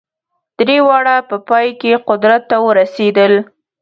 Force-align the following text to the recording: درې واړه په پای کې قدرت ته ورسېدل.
درې 0.57 0.77
واړه 0.87 1.15
په 1.29 1.35
پای 1.47 1.67
کې 1.81 2.01
قدرت 2.07 2.41
ته 2.49 2.57
ورسېدل. 2.65 3.33